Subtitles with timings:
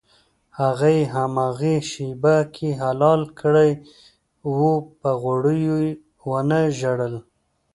[0.59, 3.71] هغه یې هماغې شېبه کې حلال کړی
[4.57, 4.59] و
[4.99, 5.91] په غوړیو یې
[6.29, 7.15] ونه ژړل.